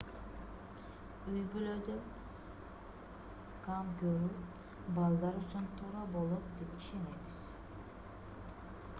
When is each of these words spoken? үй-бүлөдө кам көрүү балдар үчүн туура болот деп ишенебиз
үй-бүлөдө 1.31 1.97
кам 3.65 3.91
көрүү 3.99 4.31
балдар 4.95 5.37
үчүн 5.43 5.67
туура 5.81 6.07
болот 6.15 6.49
деп 6.63 6.73
ишенебиз 6.79 7.37